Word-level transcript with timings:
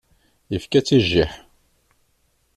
Ifka-tt 0.55 0.95
i 0.97 0.99
jjiḥ. 1.07 1.33